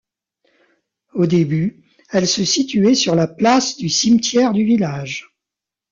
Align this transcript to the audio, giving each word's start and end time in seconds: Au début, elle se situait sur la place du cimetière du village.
Au 1.13 1.27
début, 1.27 1.83
elle 2.09 2.27
se 2.27 2.43
situait 2.43 2.95
sur 2.95 3.13
la 3.13 3.27
place 3.27 3.77
du 3.77 3.87
cimetière 3.87 4.51
du 4.51 4.65
village. 4.65 5.35